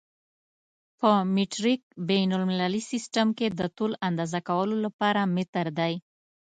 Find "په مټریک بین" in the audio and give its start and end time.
0.99-2.29